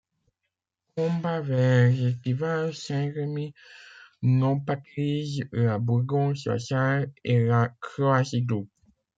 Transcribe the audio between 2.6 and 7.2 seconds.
Saint-Remy, Nompatelize, La Bourgonce, La Salle